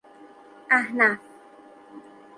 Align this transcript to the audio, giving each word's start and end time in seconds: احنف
احنف 0.71 1.09